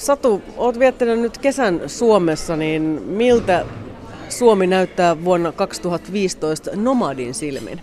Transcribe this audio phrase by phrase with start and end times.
[0.00, 3.64] Satu, olet viettänyt nyt kesän Suomessa, niin miltä
[4.28, 7.80] Suomi näyttää vuonna 2015 nomadin silmin?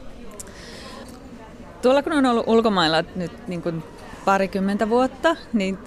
[1.82, 3.84] Tuolla kun on ollut ulkomailla nyt niin kuin
[4.26, 5.78] parikymmentä vuotta, niin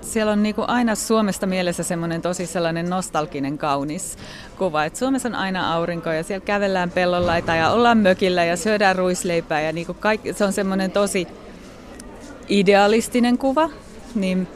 [0.00, 4.16] siellä on niin kuin aina Suomesta mielessä semmoinen tosi sellainen nostalginen kaunis
[4.58, 4.84] kuva.
[4.84, 9.60] Et Suomessa on aina aurinko ja siellä kävellään pellonlaita ja ollaan mökillä ja syödään ruisleipää
[9.60, 11.26] ja niin kuin kaikki, se on semmoinen tosi
[12.48, 13.70] idealistinen kuva.
[14.14, 14.48] Niin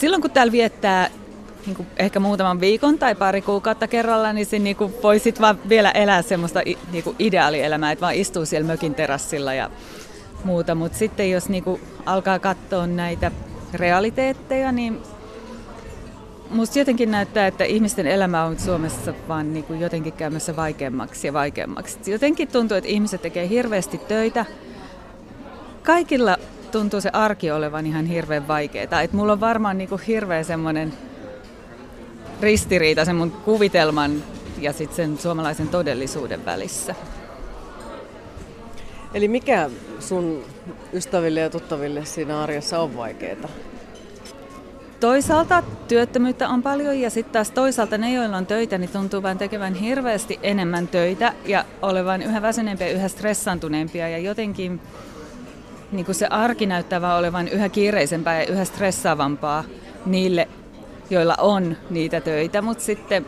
[0.00, 1.10] silloin kun täällä viettää
[1.66, 5.90] niin kuin ehkä muutaman viikon tai pari kuukautta kerralla, niin, niin kuin voisit vaan vielä
[5.90, 6.60] elää semmoista
[6.92, 9.70] niin kuin ideaalielämää, että vaan istuu siellä mökin terassilla ja
[10.44, 10.74] muuta.
[10.74, 13.30] Mutta sitten jos niin kuin alkaa katsoa näitä
[13.74, 15.00] realiteetteja, niin
[16.50, 21.32] musta jotenkin näyttää, että ihmisten elämä on Suomessa vaan niin kuin jotenkin käymässä vaikeammaksi ja
[21.32, 22.10] vaikeammaksi.
[22.10, 24.46] Jotenkin tuntuu, että ihmiset tekee hirveästi töitä.
[25.82, 26.36] Kaikilla
[26.70, 29.02] tuntuu se arki olevan ihan hirveän vaikeaa.
[29.02, 30.92] Et mulla on varmaan niin kuin hirveä semmoinen
[32.40, 34.22] ristiriita sen mun kuvitelman
[34.58, 36.94] ja sitten sen suomalaisen todellisuuden välissä.
[39.14, 40.44] Eli mikä sun
[40.92, 43.48] ystäville ja tuttaville siinä arjessa on vaikeaa?
[45.00, 49.38] Toisaalta työttömyyttä on paljon ja sitten taas toisaalta ne, joilla on töitä, niin tuntuu vain
[49.38, 54.80] tekevän hirveästi enemmän töitä ja olevan yhä väsyneempiä, yhä stressantuneempia ja jotenkin
[55.92, 59.64] niin kuin se arki näyttää vaan olevan yhä kiireisempää ja yhä stressaavampaa
[60.06, 60.48] niille,
[61.10, 63.26] joilla on niitä töitä, mutta sitten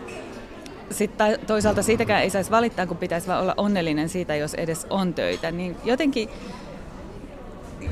[0.91, 5.15] sitten toisaalta siitäkään ei saisi valittaa, kun pitäisi vaan olla onnellinen siitä, jos edes on
[5.15, 5.51] töitä.
[5.51, 6.29] Niin jotenkin,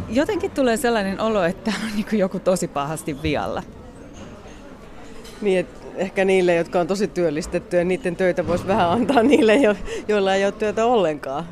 [0.09, 3.63] jotenkin tulee sellainen olo, että on niin joku tosi pahasti vialla.
[5.41, 9.77] Niin, että ehkä niille, jotka on tosi työllistettyjä, niiden töitä voisi vähän antaa niille,
[10.09, 11.45] joilla ei ole työtä ollenkaan.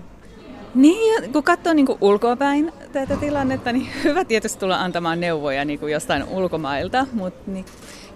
[0.78, 5.92] Niin, kun katsoo niin ulkoapäin tätä tilannetta, niin hyvä tietysti tulla antamaan neuvoja niin kuin
[5.92, 7.64] jostain ulkomailta, mutta niin,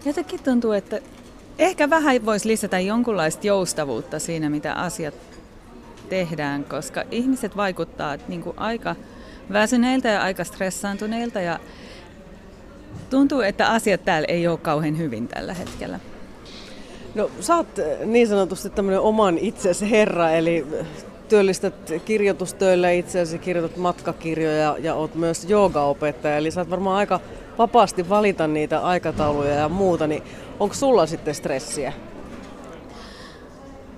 [0.04, 1.00] jotenkin tuntuu, että
[1.58, 5.14] Ehkä vähän voisi lisätä jonkunlaista joustavuutta siinä, mitä asiat
[6.08, 8.96] tehdään, koska ihmiset vaikuttaa niin kuin aika
[9.52, 11.60] väsyneiltä ja aika stressaantuneilta ja
[13.10, 16.00] tuntuu, että asiat täällä ei ole kauhean hyvin tällä hetkellä.
[17.14, 20.66] No sä oot eh, niin sanotusti tämmöinen oman itsesi herra, eli
[21.32, 27.20] työllistät kirjoitustöillä itseäsi, kirjoitat matkakirjoja ja oot myös joogaopettaja, eli saat varmaan aika
[27.58, 30.22] vapaasti valita niitä aikatauluja ja muuta, niin
[30.60, 31.92] onko sulla sitten stressiä?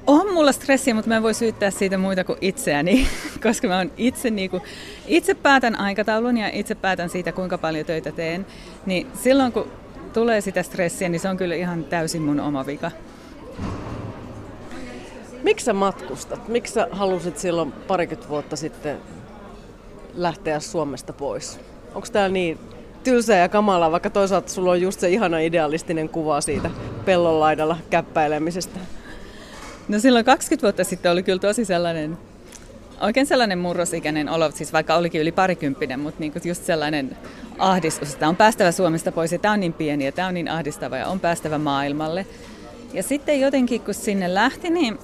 [0.06, 3.08] On mulla stressiä, mutta mä en voi syyttää siitä muita kuin itseäni,
[3.42, 4.62] koska mä itse, niin kuin,
[5.06, 8.46] itse päätän aikataulun ja itse päätän siitä, kuinka paljon töitä teen.
[8.86, 9.72] Niin silloin kun
[10.12, 12.90] tulee sitä stressiä, niin se on kyllä ihan täysin mun oma vika.
[15.44, 16.48] Miksi sä matkustat?
[16.48, 18.98] Miksi sä halusit silloin parikymmentä vuotta sitten
[20.14, 21.60] lähteä Suomesta pois?
[21.94, 22.58] Onko täällä niin
[23.04, 26.70] tylsää ja kamalaa, vaikka toisaalta sulla on just se ihana idealistinen kuva siitä
[27.04, 28.80] pellon laidalla käppäilemisestä?
[29.88, 32.18] No silloin 20 vuotta sitten oli kyllä tosi sellainen,
[33.00, 37.16] oikein sellainen murrosikäinen olo, siis vaikka olikin yli parikymppinen, mutta niinku just sellainen
[37.58, 40.48] ahdistus, että on päästävä Suomesta pois ja tämä on niin pieni ja tämä on niin
[40.48, 42.26] ahdistava ja on päästävä maailmalle.
[42.92, 44.98] Ja sitten jotenkin kun sinne lähti, niin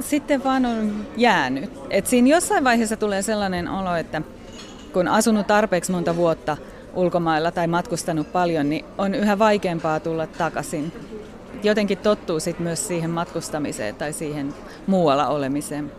[0.00, 1.70] sitten vaan on jäänyt.
[1.90, 4.22] Et siinä jossain vaiheessa tulee sellainen olo, että
[4.92, 6.56] kun asunut tarpeeksi monta vuotta
[6.94, 10.92] ulkomailla tai matkustanut paljon, niin on yhä vaikeampaa tulla takaisin.
[11.62, 14.54] Jotenkin tottuu sit myös siihen matkustamiseen tai siihen
[14.86, 15.92] muualla olemiseen.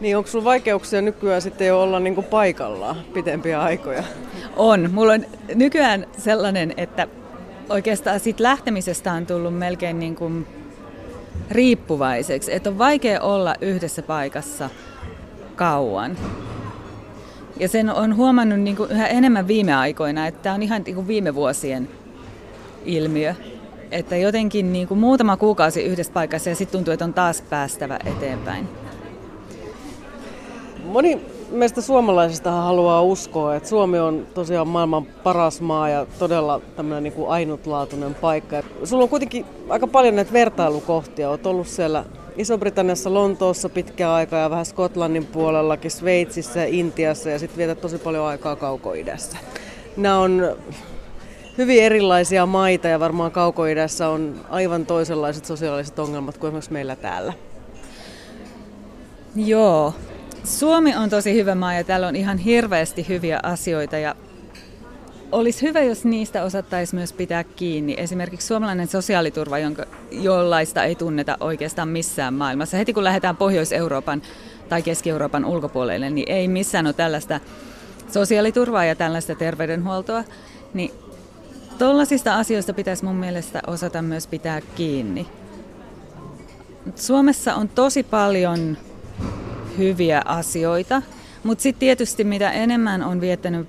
[0.00, 4.02] Niin, onko sinulla vaikeuksia nykyään sitten jo olla niinku paikallaan pitempiä aikoja?
[4.56, 4.90] On.
[4.92, 5.24] Mulla on
[5.54, 7.08] nykyään sellainen, että
[7.68, 10.46] oikeastaan siitä lähtemisestä on tullut melkein niin kuin
[11.50, 14.70] riippuvaiseksi, että on vaikea olla yhdessä paikassa
[15.56, 16.16] kauan.
[17.60, 20.94] Ja sen on huomannut niin kuin yhä enemmän viime aikoina, että tämä on ihan niin
[20.94, 21.88] kuin viime vuosien
[22.84, 23.34] ilmiö.
[23.90, 27.98] Että jotenkin niin kuin muutama kuukausi yhdessä paikassa ja sitten tuntuu, että on taas päästävä
[28.06, 28.68] eteenpäin.
[30.84, 37.02] Moni meistä suomalaisista haluaa uskoa, että Suomi on tosiaan maailman paras maa ja todella tämmöinen
[37.02, 38.62] niin kuin ainutlaatuinen paikka.
[38.84, 41.30] Sulla on kuitenkin aika paljon näitä vertailukohtia.
[41.30, 42.04] Olet ollut siellä
[42.36, 48.26] Iso-Britanniassa, Lontoossa pitkä aika ja vähän Skotlannin puolellakin, Sveitsissä Intiassa ja sitten vietät tosi paljon
[48.26, 49.38] aikaa kaukoidässä.
[49.96, 50.56] Nämä on
[51.58, 57.32] hyvin erilaisia maita ja varmaan kaukoidässä on aivan toisenlaiset sosiaaliset ongelmat kuin esimerkiksi meillä täällä.
[59.36, 59.94] Joo,
[60.46, 64.14] Suomi on tosi hyvä maa ja täällä on ihan hirveästi hyviä asioita ja
[65.32, 67.94] olisi hyvä, jos niistä osattaisi myös pitää kiinni.
[67.98, 72.76] Esimerkiksi suomalainen sosiaaliturva, jonka, jollaista ei tunneta oikeastaan missään maailmassa.
[72.76, 74.22] Heti kun lähdetään Pohjois-Euroopan
[74.68, 77.40] tai Keski-Euroopan ulkopuolelle, niin ei missään ole tällaista
[78.12, 80.24] sosiaaliturvaa ja tällaista terveydenhuoltoa.
[80.74, 80.90] Niin
[81.78, 85.26] Tuollaisista asioista pitäisi mun mielestä osata myös pitää kiinni.
[86.94, 88.76] Suomessa on tosi paljon
[89.78, 91.02] hyviä asioita,
[91.42, 93.68] mutta sitten tietysti mitä enemmän on viettänyt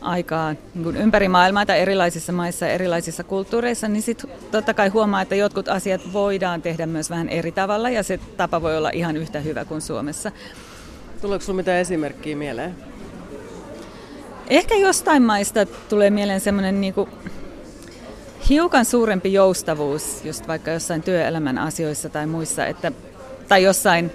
[0.00, 5.22] aikaa niin ympäri maailmaa tai erilaisissa maissa ja erilaisissa kulttuureissa, niin sitten totta kai huomaa,
[5.22, 9.16] että jotkut asiat voidaan tehdä myös vähän eri tavalla ja se tapa voi olla ihan
[9.16, 10.32] yhtä hyvä kuin Suomessa.
[11.20, 12.74] Tuleeko sinulla mitään esimerkkiä mieleen?
[14.50, 16.94] Ehkä jostain maista tulee mieleen semmoinen niin
[18.48, 22.92] hiukan suurempi joustavuus, just vaikka jossain työelämän asioissa tai muissa, että,
[23.48, 24.10] tai jossain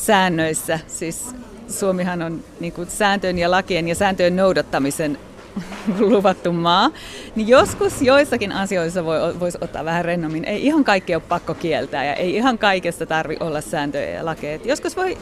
[0.00, 0.78] säännöissä.
[0.86, 1.34] Siis
[1.68, 5.18] Suomihan on niin kuin sääntöjen ja lakien ja sääntöjen noudattamisen
[5.98, 6.90] luvattu maa,
[7.34, 10.44] niin joskus joissakin asioissa voi, voisi ottaa vähän rennommin.
[10.44, 14.58] Ei ihan kaikkea ole pakko kieltää ja ei ihan kaikesta tarvi olla sääntöjä ja lakeja.
[14.64, 15.18] Joskus voi,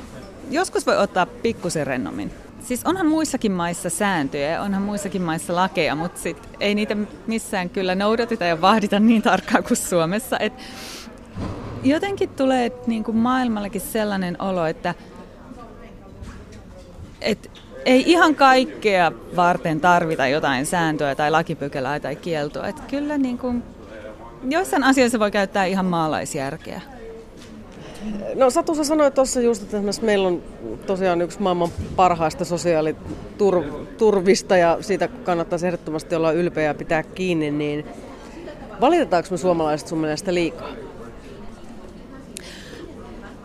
[0.51, 2.33] joskus voi ottaa pikkusen rennommin.
[2.61, 6.97] Siis onhan muissakin maissa sääntöjä onhan muissakin maissa lakeja, mutta sit ei niitä
[7.27, 10.39] missään kyllä noudateta ja vahdita niin tarkkaan kuin Suomessa.
[10.39, 10.53] Et
[11.83, 14.95] jotenkin tulee niin kuin maailmallakin sellainen olo, että
[17.21, 17.51] et
[17.85, 22.69] ei ihan kaikkea varten tarvita jotain sääntöä tai lakipykälää tai kieltoa.
[22.69, 23.63] Et kyllä niin kuin,
[24.51, 26.81] joissain asioissa voi käyttää ihan maalaisjärkeä.
[28.35, 30.43] No Satu, sä sanoit tuossa just, että meillä on
[30.87, 37.87] tosiaan yksi maailman parhaista sosiaaliturvista ja siitä kannattaisi ehdottomasti olla ylpeä ja pitää kiinni, niin
[38.81, 40.88] valitetaanko me suomalaiset sun mielestä liikaa?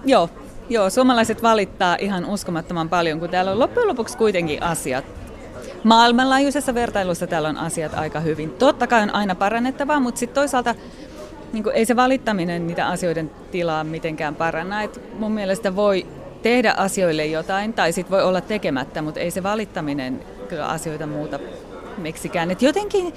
[0.05, 0.29] Joo,
[0.69, 5.05] joo, suomalaiset valittaa ihan uskomattoman paljon, kun täällä on loppujen lopuksi kuitenkin asiat
[5.83, 8.49] maailmanlaajuisessa vertailussa täällä on asiat aika hyvin.
[8.49, 10.75] Totta kai on aina parannettavaa, mutta sitten toisaalta
[11.53, 14.83] niin ei se valittaminen niitä asioiden tilaa mitenkään paranna.
[14.83, 16.05] Et mun mielestä voi
[16.41, 21.39] tehdä asioille jotain, tai sitten voi olla tekemättä, mutta ei se valittaminen kyllä asioita muuta
[21.97, 22.51] miksikään.
[22.51, 23.13] Et jotenkin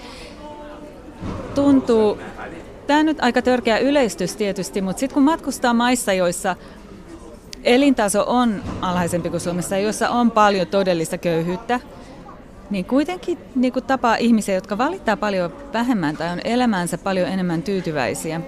[1.55, 2.19] tuntuu,
[2.87, 6.57] tämä nyt aika törkeä yleistys tietysti, mutta sitten kun matkustaa maissa, joissa
[7.65, 11.81] elintaso on alhaisempi kuin Suomessa, joissa on paljon todellista köyhyyttä,
[12.71, 17.63] niin kuitenkin niin kuin tapaa ihmisiä, jotka valittaa paljon vähemmän tai on elämäänsä paljon enemmän
[17.63, 18.41] tyytyväisiä.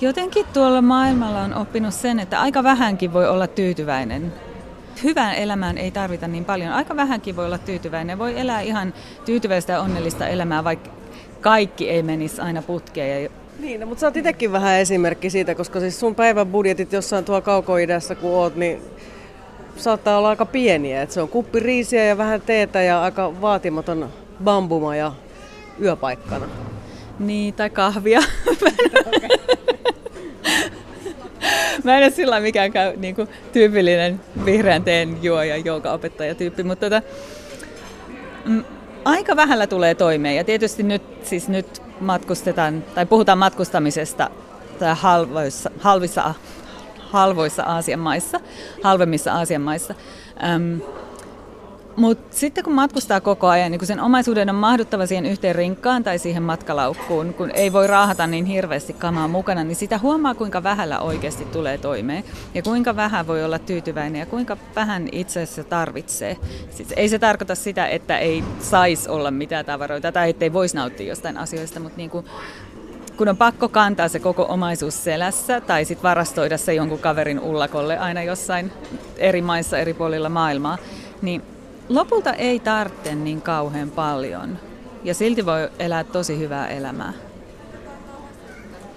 [0.00, 4.32] Jotenkin tuolla maailmalla on oppinut sen, että aika vähänkin voi olla tyytyväinen.
[5.04, 6.72] Hyvään elämään ei tarvita niin paljon.
[6.72, 8.18] Aika vähänkin voi olla tyytyväinen.
[8.18, 8.94] Voi elää ihan
[9.24, 10.90] tyytyväistä ja onnellista elämää, vaikka
[11.40, 13.30] kaikki ei menisi aina putkeen.
[13.58, 17.24] Niin, no, mutta sä oot itsekin vähän esimerkki siitä, koska siis sun päivän budjetit jossain
[17.24, 18.82] tuolla kaukoidässä kun oot, niin
[19.76, 21.02] saattaa olla aika pieniä.
[21.02, 24.12] Että se on kuppi riisiä ja vähän teetä ja aika vaatimaton
[24.44, 25.12] bambuma ja
[25.82, 26.46] yöpaikkana.
[27.18, 28.20] Niin, tai kahvia.
[31.84, 36.90] Mä en ole sillä mikään niin kuin, tyypillinen vihreän teen juoja, joka opettaja tyyppi, mutta
[36.90, 37.02] tota,
[38.44, 38.64] mm,
[39.06, 40.36] aika vähällä tulee toimeen.
[40.36, 44.30] Ja tietysti nyt, siis nyt matkustetaan, tai puhutaan matkustamisesta
[44.78, 46.34] tai halvoissa, halvissa
[46.98, 48.40] halvoissa Aasian maissa,
[48.82, 49.94] halvemmissa Aasian maissa.
[50.44, 50.78] Ähm,
[51.96, 56.04] mutta sitten kun matkustaa koko ajan, niin kun sen omaisuuden on mahduttava siihen yhteen rinkkaan
[56.04, 60.62] tai siihen matkalaukkuun, kun ei voi raahata niin hirveästi kamaa mukana, niin sitä huomaa, kuinka
[60.62, 65.64] vähällä oikeasti tulee toimeen ja kuinka vähän voi olla tyytyväinen ja kuinka vähän itse asiassa
[65.64, 66.36] tarvitsee.
[66.70, 71.06] Siis ei se tarkoita sitä, että ei saisi olla mitään tavaroita tai ettei voisi nauttia
[71.06, 72.26] jostain asioista, mutta niin kuin
[73.16, 77.98] kun on pakko kantaa se koko omaisuus selässä tai sitten varastoida se jonkun kaverin ullakolle
[77.98, 78.72] aina jossain
[79.16, 80.78] eri maissa eri puolilla maailmaa,
[81.22, 81.42] niin
[81.88, 84.58] lopulta ei tarvitse niin kauhean paljon
[85.04, 87.12] ja silti voi elää tosi hyvää elämää.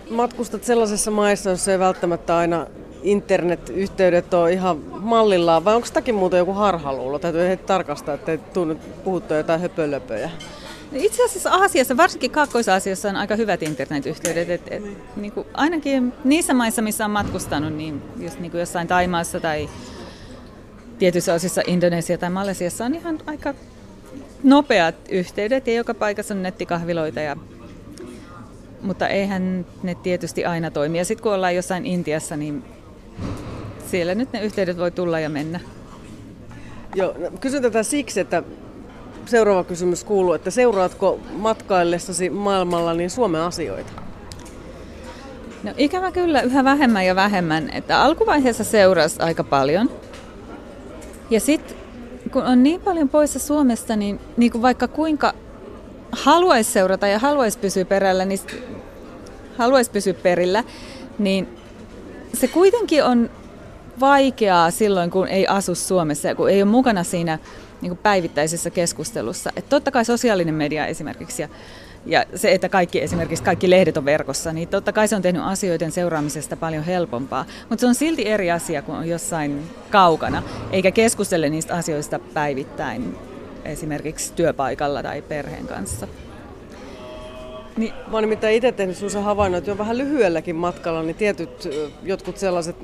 [0.10, 2.68] Matkustat sellaisessa maissa, jossa ei välttämättä aina
[3.04, 7.20] internetyhteydet ole ihan mallillaan, vai onko sitäkin muuta joku harhaluulo?
[7.20, 10.30] Täytyy heti tarkastaa, ettei tule puhuttua jotain höpölöpöjä.
[10.94, 14.50] Itse asiassa Aasiassa, varsinkin Kaakkois-Aasiassa on aika hyvät internetyhteydet.
[14.50, 14.84] Et, et,
[15.16, 19.70] niin kuin ainakin niissä maissa, missä on matkustanut, niin just niin kuin jossain Taimaassa tai
[21.00, 23.54] tietyissä osissa Indonesia tai Malesiassa on ihan aika
[24.44, 27.20] nopeat yhteydet ja joka paikassa on nettikahviloita.
[27.20, 27.36] Ja,
[28.82, 30.98] mutta eihän ne tietysti aina toimi.
[30.98, 32.64] Ja sitten kun ollaan jossain Intiassa, niin
[33.88, 35.60] siellä nyt ne yhteydet voi tulla ja mennä.
[36.96, 38.44] Joo, no, kysyn tätä siksi, että
[39.26, 43.92] seuraava kysymys kuuluu, että seuraatko matkaillessasi maailmalla niin Suomen asioita?
[45.64, 47.70] No ikävä kyllä yhä vähemmän ja vähemmän.
[47.74, 49.90] Että alkuvaiheessa seurasi aika paljon.
[51.30, 51.78] Ja sitten
[52.32, 55.34] kun on niin paljon poissa Suomesta, niin, niin kuin vaikka kuinka
[56.12, 58.40] haluaisi seurata ja haluaisi pysyä perällä, niin
[59.58, 60.64] haluaisi pysyä perillä,
[61.20, 61.48] niin
[62.34, 63.30] se kuitenkin on
[64.00, 67.40] vaikeaa silloin, kun ei asu Suomessa ja kun ei ole mukana siinä
[67.82, 69.52] niin kuin päivittäisessä keskustelussa.
[69.56, 71.50] Et totta kai sosiaalinen media esimerkiksi ja,
[72.06, 75.42] ja se, että kaikki esimerkiksi kaikki lehdet on verkossa, niin totta kai se on tehnyt
[75.46, 77.46] asioiden seuraamisesta paljon helpompaa.
[77.70, 83.18] Mutta se on silti eri asia kuin on jossain kaukana, eikä keskustele niistä asioista päivittäin
[83.66, 86.08] esimerkiksi työpaikalla tai perheen kanssa.
[87.78, 87.94] Niin.
[88.08, 91.70] Mä oon nimittäin itse tehnyt sellaisen havainnon, että jo vähän lyhyelläkin matkalla, niin tietyt
[92.04, 92.76] jotkut sellaiset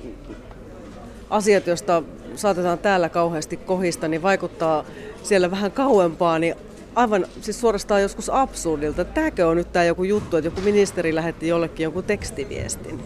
[1.30, 2.04] asiat, joista
[2.36, 4.86] saatetaan täällä kauheasti kohista, niin vaikuttaa
[5.24, 6.56] siellä vähän kauempaa, niin
[6.96, 9.06] aivan siis suorastaan joskus absurdilta.
[9.06, 13.04] Tämäkö on nyt tämä joku juttu, että joku ministeri lähetti jollekin joku tekstiviestin?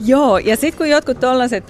[0.00, 1.64] Joo, ja sitten kun jotkut tällaiset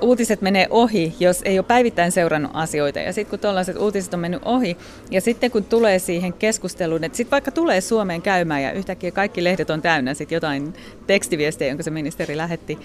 [0.00, 2.98] uutiset menee ohi, jos ei ole päivittäin seurannut asioita.
[2.98, 4.76] Ja sitten kun tällaiset uutiset on mennyt ohi,
[5.10, 9.44] ja sitten kun tulee siihen keskusteluun, että sitten vaikka tulee Suomeen käymään ja yhtäkkiä kaikki
[9.44, 10.74] lehdet on täynnä sit jotain
[11.06, 12.78] tekstiviestejä, jonka se ministeri lähetti,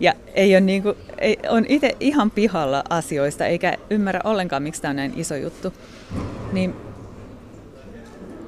[0.00, 4.82] ja ei ole niin kuin, ei, on itse ihan pihalla asioista, eikä ymmärrä ollenkaan, miksi
[4.82, 5.72] tämä on näin iso juttu,
[6.52, 6.74] niin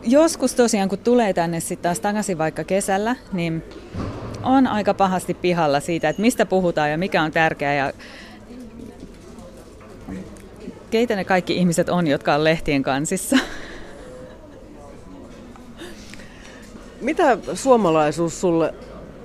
[0.03, 3.63] joskus tosiaan, kun tulee tänne sitten taas takaisin vaikka kesällä, niin
[4.43, 7.93] on aika pahasti pihalla siitä, että mistä puhutaan ja mikä on tärkeää ja
[10.91, 13.39] keitä ne kaikki ihmiset on, jotka on lehtien kansissa.
[17.01, 18.75] Mitä suomalaisuus sulle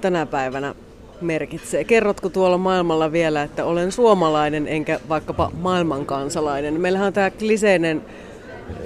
[0.02, 0.76] tänä päivänä
[1.22, 1.84] merkitsee?
[1.84, 6.82] Kerrotko tuolla maailmalla vielä, että olen suomalainen enkä vaikkapa maailmankansalainen?
[6.82, 8.02] Meillähän on tämä kliseinen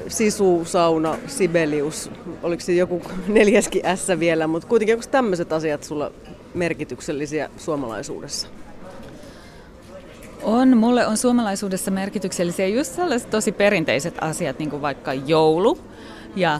[0.08, 2.12] Sisu, Sauna, Sibelius,
[2.44, 6.12] oliko se joku neljäskin S vielä, mutta kuitenkin onko tämmöiset asiat sulla
[6.54, 8.48] merkityksellisiä suomalaisuudessa?
[10.44, 15.80] On, mulle on suomalaisuudessa merkityksellisiä just sellaiset tosi perinteiset asiat, niin kuin vaikka joulu
[16.36, 16.60] ja,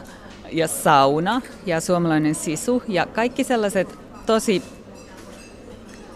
[0.52, 4.62] ja sauna ja suomalainen sisu ja kaikki sellaiset tosi,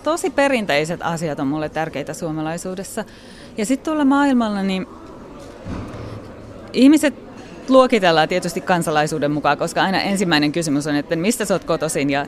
[0.03, 3.05] tosi perinteiset asiat on mulle tärkeitä suomalaisuudessa.
[3.57, 4.87] Ja sitten tuolla maailmalla, niin
[6.73, 7.15] Ihmiset
[7.69, 12.27] luokitellaan tietysti kansalaisuuden mukaan, koska aina ensimmäinen kysymys on, että mistä sä oot kotoisin ja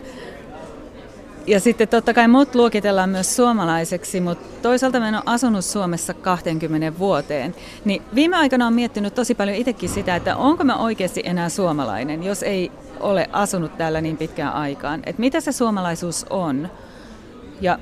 [1.46, 6.14] ja sitten totta kai mut luokitellaan myös suomalaiseksi, mutta toisaalta mä en ole asunut Suomessa
[6.14, 7.54] 20 vuoteen.
[7.84, 12.22] Niin viime aikana on miettinyt tosi paljon itsekin sitä, että onko mä oikeasti enää suomalainen,
[12.22, 15.02] jos ei ole asunut täällä niin pitkään aikaan.
[15.06, 16.68] Että mitä se suomalaisuus on?
[17.60, 17.78] Ja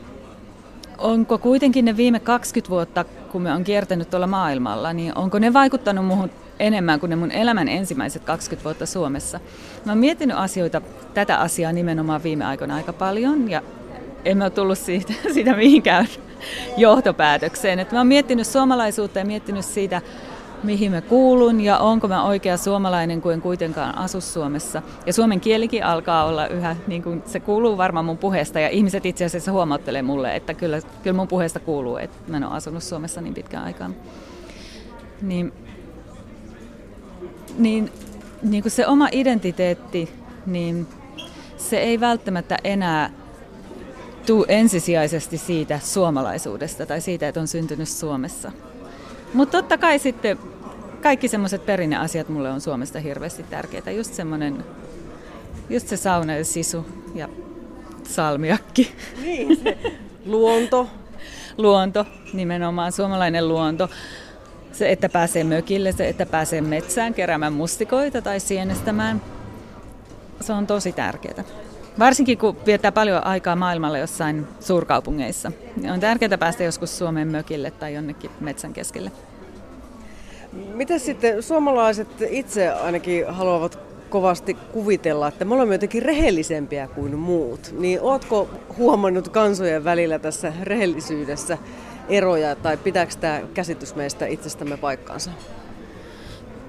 [0.98, 5.52] onko kuitenkin ne viime 20 vuotta, kun me on kiertänyt tuolla maailmalla, niin onko ne
[5.52, 6.30] vaikuttanut muuhun
[6.62, 9.40] enemmän kuin ne mun elämän ensimmäiset 20 vuotta Suomessa.
[9.84, 10.82] Mä oon miettinyt asioita,
[11.14, 13.62] tätä asiaa nimenomaan viime aikoina aika paljon ja
[14.24, 16.06] en mä tullut siitä, siitä mihinkään
[16.76, 17.78] johtopäätökseen.
[17.78, 20.02] Et mä oon miettinyt suomalaisuutta ja miettinyt siitä,
[20.62, 24.82] mihin mä kuulun ja onko mä oikea suomalainen, kun en kuitenkaan asu Suomessa.
[25.06, 29.06] Ja suomen kielikin alkaa olla yhä, niin kuin se kuuluu varmaan mun puheesta ja ihmiset
[29.06, 32.82] itse asiassa huomauttelee mulle, että kyllä, kyllä mun puheesta kuuluu, että mä en ole asunut
[32.82, 33.96] Suomessa niin pitkään aikaan.
[35.22, 35.52] Niin
[37.58, 37.92] niin,
[38.42, 40.10] niin kuin se oma identiteetti,
[40.46, 40.86] niin
[41.56, 43.10] se ei välttämättä enää
[44.26, 48.52] tuu ensisijaisesti siitä suomalaisuudesta tai siitä, että on syntynyt Suomessa.
[49.34, 50.38] Mutta totta kai sitten
[51.02, 53.90] kaikki semmoiset perinneasiat mulle on Suomesta hirveästi tärkeitä.
[53.90, 54.64] Just semmoinen,
[55.70, 57.28] just se sauna ja sisu ja
[58.04, 58.92] salmiakki.
[59.22, 59.78] Niin, se
[60.26, 60.88] luonto.
[61.58, 63.90] luonto, nimenomaan suomalainen luonto.
[64.72, 69.22] Se, että pääsee mökille, se, että pääsee metsään keräämään mustikoita tai sienestämään,
[70.40, 71.44] se on tosi tärkeää.
[71.98, 75.52] Varsinkin kun viettää paljon aikaa maailmalla jossain suurkaupungeissa.
[75.76, 79.12] Niin on tärkeää päästä joskus Suomen mökille tai jonnekin metsän keskelle.
[80.74, 83.78] Miten sitten suomalaiset itse ainakin haluavat
[84.10, 87.74] kovasti kuvitella, että me olemme jotenkin rehellisempiä kuin muut.
[87.78, 91.58] Niin ootko huomannut kansojen välillä tässä rehellisyydessä
[92.08, 95.30] eroja tai pitääkö tämä käsitys meistä itsestämme paikkaansa?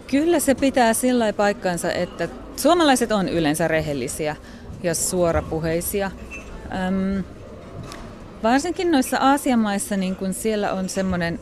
[0.08, 4.36] Kyllä se pitää sillä paikkaansa, että suomalaiset on yleensä rehellisiä
[4.84, 6.12] ja suorapuheisia.
[6.88, 7.24] Öm,
[8.44, 11.40] varsinkin noissa Aasian maissa niin kun siellä on semmoinen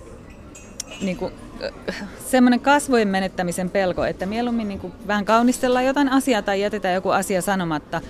[1.01, 1.31] niin kun,
[2.25, 7.09] semmoinen kasvojen menettämisen pelko, että mieluummin niin kuin vähän kaunistellaan jotain asiaa tai jätetään joku
[7.09, 8.01] asia sanomatta,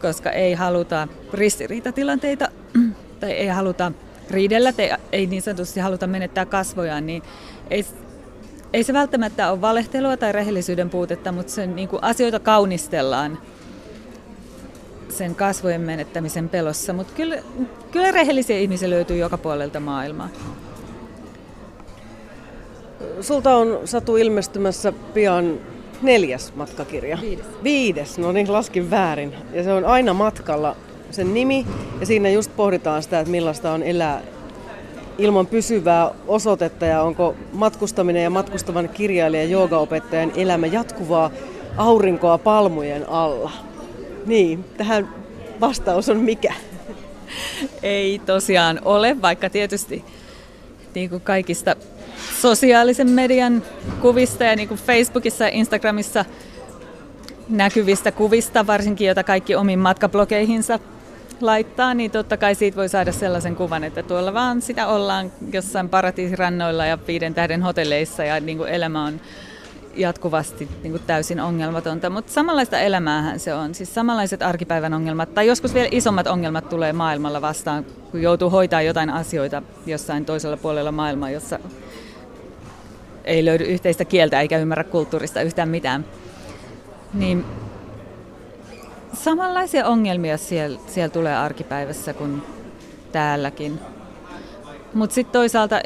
[0.00, 2.48] koska ei haluta ristiriitatilanteita
[3.20, 3.92] tai ei haluta
[4.30, 7.22] riidellä, te, ei niin sanotusti haluta menettää kasvojaan, niin
[7.70, 7.86] ei,
[8.72, 13.38] ei se välttämättä ole valehtelua tai rehellisyyden puutetta, mutta sen, niin kuin asioita kaunistellaan
[15.08, 16.92] sen kasvojen menettämisen pelossa.
[16.92, 17.36] Mutta kyllä,
[17.90, 20.28] kyllä rehellisiä ihmisiä löytyy joka puolelta maailmaa.
[23.20, 25.58] Sulta on Satu ilmestymässä pian
[26.02, 27.18] neljäs matkakirja.
[27.20, 27.46] Viides.
[27.64, 29.34] Viides, no niin laskin väärin.
[29.52, 30.76] Ja se on aina matkalla
[31.10, 31.66] sen nimi
[32.00, 34.22] ja siinä just pohditaan sitä, että millaista on elää
[35.18, 41.30] ilman pysyvää osoitetta ja onko matkustaminen ja matkustavan kirjailijan ja joogaopettajan elämä jatkuvaa
[41.76, 43.52] aurinkoa palmujen alla.
[44.26, 45.08] Niin, tähän
[45.60, 46.54] vastaus on mikä?
[47.82, 50.04] Ei tosiaan ole, vaikka tietysti
[50.94, 51.76] niin kuin kaikista
[52.40, 53.62] sosiaalisen median
[54.02, 56.24] kuvista ja niin kuin Facebookissa ja Instagramissa
[57.48, 60.78] näkyvistä kuvista, varsinkin joita kaikki omiin matkablogeihinsa
[61.42, 65.88] laittaa, niin totta kai siitä voi saada sellaisen kuvan, että tuolla vaan sitä ollaan jossain
[65.88, 69.20] paratiisirannoilla ja viiden tähden hotelleissa ja niin kuin elämä on
[69.94, 73.74] jatkuvasti niin kuin täysin ongelmatonta, mutta samanlaista elämäähän se on.
[73.74, 78.82] Siis samanlaiset arkipäivän ongelmat, tai joskus vielä isommat ongelmat tulee maailmalla vastaan, kun joutuu hoitaa
[78.82, 81.58] jotain asioita jossain toisella puolella maailmaa, jossa
[83.24, 86.04] ei löydy yhteistä kieltä eikä ymmärrä kulttuurista yhtään mitään.
[87.14, 87.44] Niin
[89.24, 92.42] samanlaisia ongelmia siellä, siellä tulee arkipäivässä kuin
[93.12, 93.80] täälläkin.
[94.94, 95.80] Mutta sitten toisaalta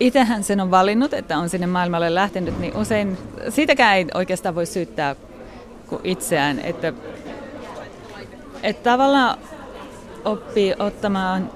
[0.00, 3.18] itsehän sen on valinnut, että on sinne maailmalle lähtenyt, niin usein
[3.48, 5.16] siitäkään ei oikeastaan voi syyttää
[5.88, 6.58] kuin itseään.
[6.58, 6.92] Että,
[8.62, 9.38] että tavallaan
[10.24, 11.50] oppii ottamaan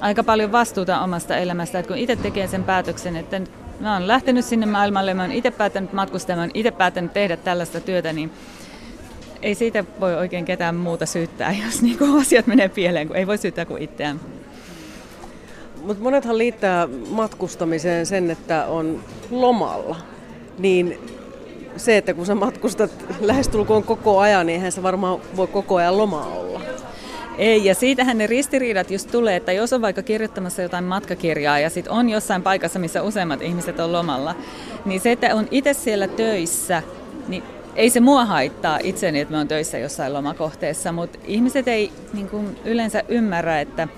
[0.00, 3.40] aika paljon vastuuta omasta elämästä, että kun itse tekee sen päätöksen, että
[3.80, 7.36] mä oon lähtenyt sinne maailmalle, mä oon itse päättänyt matkustaa, mä oon itse päättänyt tehdä
[7.36, 8.32] tällaista työtä, niin
[9.42, 13.38] ei siitä voi oikein ketään muuta syyttää, jos niinku asiat menee pieleen, kun ei voi
[13.38, 14.20] syyttää kuin itseään.
[15.82, 19.96] Mutta monethan liittää matkustamiseen sen, että on lomalla.
[20.58, 20.98] Niin
[21.76, 25.98] se, että kun sä matkustat lähestulkoon koko ajan, niin eihän se varmaan voi koko ajan
[25.98, 26.60] loma olla.
[27.38, 31.70] Ei, ja siitähän ne ristiriidat just tulee, että jos on vaikka kirjoittamassa jotain matkakirjaa ja
[31.70, 34.34] sitten on jossain paikassa, missä useimmat ihmiset on lomalla,
[34.84, 36.82] niin se, että on itse siellä töissä,
[37.28, 37.42] niin
[37.76, 42.28] ei se mua haittaa itseni, että me on töissä jossain lomakohteessa, mutta ihmiset ei niin
[42.28, 43.88] kuin yleensä ymmärrä, että,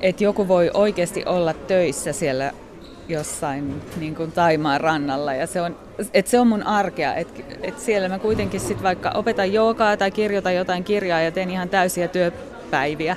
[0.00, 2.52] että joku voi oikeasti olla töissä siellä
[3.08, 5.76] jossain niin kuin Taimaan rannalla ja se on,
[6.14, 10.10] että se on mun arkea, että, että siellä mä kuitenkin sit vaikka opetan joogaa tai
[10.10, 13.16] kirjoitan jotain kirjaa ja teen ihan täysiä työpäiviä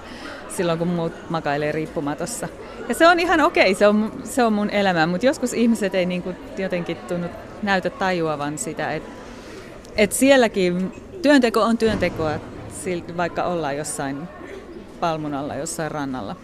[0.50, 2.48] silloin kun muut makailee riippumatossa.
[2.90, 6.06] Ja se on ihan okei, se on, se on mun elämä, mutta joskus ihmiset ei
[6.06, 7.28] niin kuin jotenkin tunnu
[7.64, 9.19] näytä tajuavan sitä, että,
[9.96, 12.32] että sielläkin työnteko on työntekoa,
[13.18, 14.28] vaikka ollaan jossain
[15.00, 16.36] palmunalla, jossain rannalla.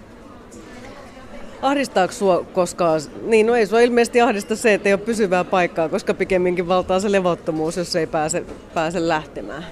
[1.62, 5.90] Ahdistaako sua koskaan, niin no ei sua ilmeisesti ahdista se, että ei ole pysyvää paikkaa,
[5.90, 9.66] koska pikemminkin valtaa se levottomuus, jos ei pääse, pääse lähtemään.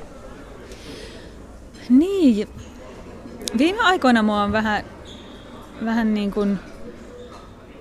[1.90, 2.48] Niin,
[3.58, 4.84] viime aikoina mua on vähän,
[5.86, 6.60] vähän niin kuin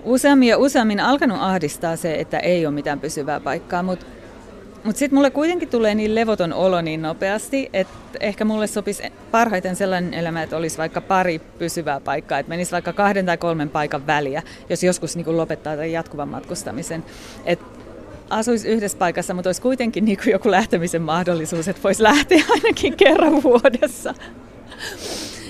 [0.05, 4.07] useammin ja useammin alkanut ahdistaa se, että ei ole mitään pysyvää paikkaa, mutta
[4.85, 9.77] mutta sitten mulle kuitenkin tulee niin levoton olo niin nopeasti, että ehkä mulle sopisi parhaiten
[9.77, 14.07] sellainen elämä, että olisi vaikka pari pysyvää paikkaa, että menisi vaikka kahden tai kolmen paikan
[14.07, 17.05] väliä, jos joskus niin lopettaa tämän jatkuvan matkustamisen.
[17.45, 17.65] Että
[18.31, 23.43] asuisi yhdessä paikassa, mutta olisi kuitenkin niin joku lähtemisen mahdollisuus, että voisi lähteä ainakin kerran
[23.43, 24.15] vuodessa.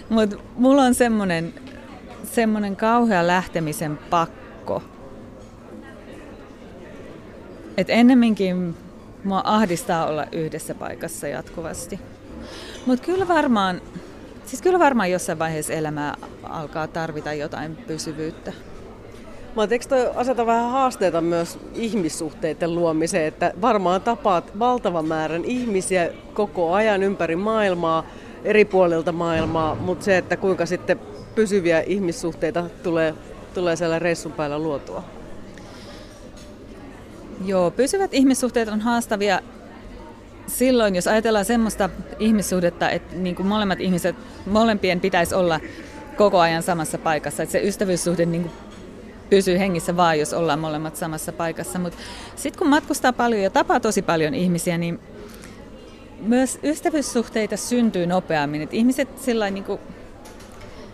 [0.08, 1.54] Mutta mulla on semmoinen,
[2.24, 4.42] semmoinen kauhea lähtemisen pakko.
[7.76, 8.74] että ennemminkin
[9.24, 12.00] Mua ahdistaa olla yhdessä paikassa jatkuvasti.
[12.86, 13.80] Mutta kyllä varmaan,
[14.44, 18.52] siis kyllä varmaan jossain vaiheessa elämää alkaa tarvita jotain pysyvyyttä.
[19.56, 26.10] Mä eikö toi aseta vähän haasteita myös ihmissuhteiden luomiseen, että varmaan tapaat valtavan määrän ihmisiä
[26.34, 28.06] koko ajan ympäri maailmaa,
[28.44, 31.00] eri puolilta maailmaa, mutta se, että kuinka sitten
[31.34, 33.14] pysyviä ihmissuhteita tulee,
[33.54, 35.04] tulee siellä reissun päällä luotua.
[37.46, 39.40] Joo, pysyvät ihmissuhteet on haastavia
[40.46, 45.60] silloin, jos ajatellaan semmoista ihmissuhdetta, että niin kuin molemmat ihmiset, molempien pitäisi olla
[46.16, 47.42] koko ajan samassa paikassa.
[47.42, 48.52] Että se ystävyyssuhde niin kuin
[49.30, 51.78] pysyy hengissä vaan, jos ollaan molemmat samassa paikassa.
[51.78, 51.98] Mutta
[52.36, 55.00] sitten kun matkustaa paljon ja tapaa tosi paljon ihmisiä, niin
[56.20, 58.62] myös ystävyyssuhteita syntyy nopeammin.
[58.62, 59.80] Et ihmiset sillä niin kuin,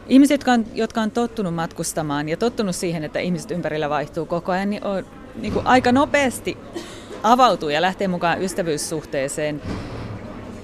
[0.09, 4.53] Ihmiset, jotka on, jotka on tottunut matkustamaan ja tottunut siihen, että ihmiset ympärillä vaihtuu koko
[4.53, 6.59] ajan, niin on, niin kuin aika nopeasti
[7.23, 9.63] avautuu ja lähtee mukaan ystävyyssuhteeseen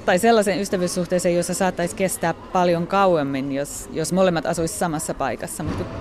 [0.05, 5.62] tai sellaiseen ystävyyssuhteeseen, jossa saattaisi kestää paljon kauemmin, jos, jos molemmat asuisivat samassa paikassa.
[5.62, 5.92] Mutta kun,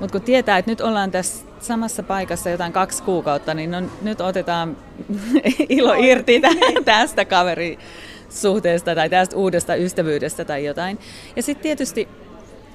[0.00, 4.20] mut kun tietää, että nyt ollaan tässä samassa paikassa jotain kaksi kuukautta, niin no, nyt
[4.20, 4.76] otetaan
[5.68, 6.42] ilo irti
[6.84, 10.98] tästä kaverisuhteesta tai tästä uudesta ystävyydestä tai jotain.
[11.36, 12.08] Ja sitten tietysti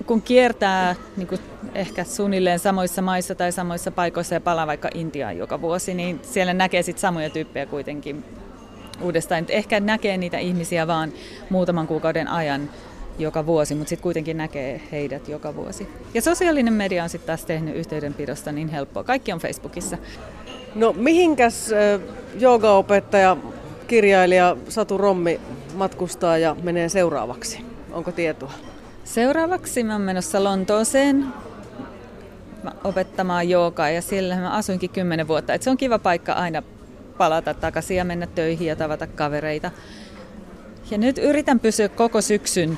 [0.08, 1.42] kun kiertää niin kuin
[1.76, 6.54] ehkä suunnilleen samoissa maissa tai samoissa paikoissa ja palaa vaikka Intiaan joka vuosi, niin siellä
[6.54, 8.24] näkee sitten samoja tyyppejä kuitenkin
[9.02, 9.46] uudestaan.
[9.50, 11.14] Ehkä näkee niitä ihmisiä vaan
[11.50, 12.70] muutaman kuukauden ajan
[13.20, 15.88] joka vuosi, mutta sitten kuitenkin näkee heidät joka vuosi.
[16.14, 19.04] Ja sosiaalinen media on sitten taas tehnyt yhteydenpidosta niin helppoa.
[19.04, 19.98] Kaikki on Facebookissa.
[20.76, 21.72] No mihinkäs
[22.40, 23.38] joogaopettaja
[23.88, 25.40] kirjailija Satu Rommi
[25.76, 27.66] matkustaa ja menee seuraavaksi.
[27.92, 28.52] Onko tietoa?
[29.12, 31.26] Seuraavaksi mä oon menossa Lontooseen
[32.84, 35.54] opettamaan joogaa ja siellä mä asuinkin kymmenen vuotta.
[35.54, 36.64] Et se on kiva paikka aina
[37.18, 39.72] palata takaisin ja mennä töihin ja tavata kavereita.
[40.92, 42.78] Ja nyt yritän pysyä koko syksyn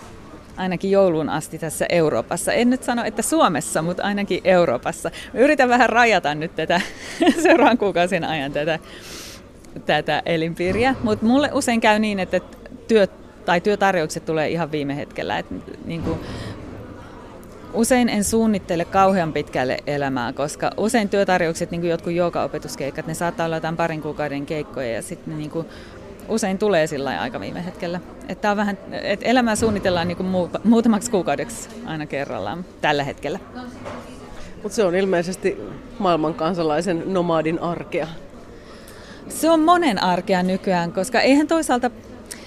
[0.57, 2.53] ainakin jouluun asti tässä Euroopassa.
[2.53, 5.11] En nyt sano, että Suomessa, mutta ainakin Euroopassa.
[5.33, 6.81] Mä yritän vähän rajata nyt tätä
[7.43, 8.79] seuraavan kuukausien ajan tätä,
[9.85, 12.39] tätä elinpiiriä, mutta mulle usein käy niin, että
[12.87, 15.39] työt tai työtarjoukset tulee ihan viime hetkellä.
[15.39, 15.45] Et,
[15.85, 16.19] niin kuin,
[17.73, 23.45] usein en suunnittele kauhean pitkälle elämää, koska usein työtarjoukset, niin kuin jotkut joogaopetuskeikat, ne saattaa
[23.45, 25.67] olla jotain parin kuukauden keikkoja ja sitten niin kuin,
[26.27, 27.99] usein tulee sillä aika viime hetkellä.
[28.29, 33.39] Että on vähän, että elämää suunnitellaan niin kuin muu, muutamaksi kuukaudeksi aina kerrallaan tällä hetkellä.
[34.63, 35.57] Mutta se on ilmeisesti
[35.99, 38.07] maailman kansalaisen nomadin arkea.
[39.29, 41.91] Se on monen arkea nykyään, koska eihän toisaalta,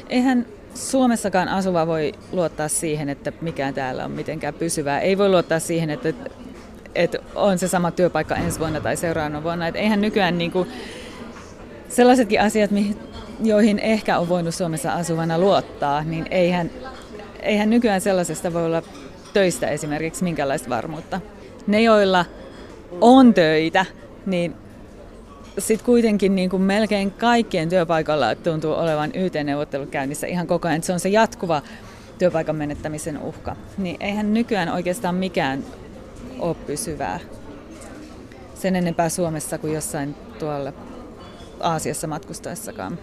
[0.08, 0.46] eihän
[0.76, 5.00] Suomessakaan asuva voi luottaa siihen, että mikään täällä on mitenkään pysyvää.
[5.00, 6.12] Ei voi luottaa siihen, että,
[6.94, 9.68] että on se sama työpaikka ensi vuonna tai seuraavana vuonna.
[9.68, 10.68] Että eihän nykyään niin kuin
[11.88, 12.70] sellaisetkin asiat,
[13.42, 16.70] joihin ehkä on voinut Suomessa asuvana luottaa, niin eihän,
[17.42, 18.82] eihän nykyään sellaisesta voi olla
[19.32, 21.20] töistä esimerkiksi minkälaista varmuutta.
[21.66, 22.24] Ne, joilla
[23.00, 23.86] on töitä,
[24.26, 24.54] niin
[25.58, 30.82] sitten kuitenkin niin kuin melkein kaikkien työpaikalla tuntuu olevan YT-neuvottelut käynnissä ihan koko ajan.
[30.82, 31.62] Se on se jatkuva
[32.18, 33.56] työpaikan menettämisen uhka.
[33.78, 35.64] Niin eihän nykyään oikeastaan mikään
[36.38, 37.20] ole pysyvää.
[38.54, 40.72] Sen enempää Suomessa kuin jossain tuolla
[41.60, 42.98] Aasiassa matkustaessakaan.